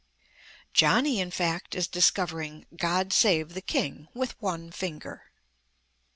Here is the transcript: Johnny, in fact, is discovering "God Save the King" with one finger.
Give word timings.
Johnny, 0.73 1.19
in 1.19 1.29
fact, 1.29 1.75
is 1.75 1.85
discovering 1.87 2.65
"God 2.75 3.13
Save 3.13 3.53
the 3.53 3.61
King" 3.61 4.07
with 4.15 4.33
one 4.41 4.71
finger. 4.71 5.25